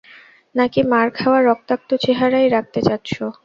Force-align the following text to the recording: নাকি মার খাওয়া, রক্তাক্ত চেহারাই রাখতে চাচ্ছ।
নাকি 0.55 0.79
মার 0.83 1.07
খাওয়া, 1.11 1.39
রক্তাক্ত 1.41 1.89
চেহারাই 2.03 2.47
রাখতে 2.49 2.79
চাচ্ছ। 2.81 3.11